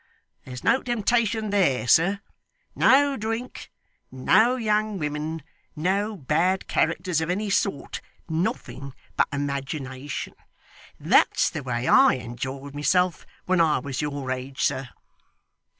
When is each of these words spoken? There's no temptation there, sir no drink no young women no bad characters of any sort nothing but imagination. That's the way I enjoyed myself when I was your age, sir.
There's 0.45 0.63
no 0.63 0.81
temptation 0.81 1.51
there, 1.51 1.87
sir 1.87 2.21
no 2.75 3.15
drink 3.17 3.71
no 4.11 4.55
young 4.55 4.97
women 4.97 5.43
no 5.75 6.17
bad 6.17 6.67
characters 6.67 7.21
of 7.21 7.29
any 7.29 7.51
sort 7.51 8.01
nothing 8.27 8.95
but 9.15 9.27
imagination. 9.31 10.33
That's 10.99 11.51
the 11.51 11.61
way 11.61 11.87
I 11.87 12.13
enjoyed 12.15 12.73
myself 12.73 13.27
when 13.45 13.61
I 13.61 13.77
was 13.77 14.01
your 14.01 14.31
age, 14.31 14.63
sir. 14.63 14.89